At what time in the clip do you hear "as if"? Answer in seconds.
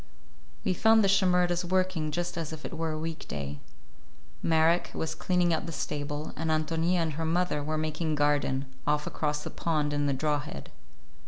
2.35-2.65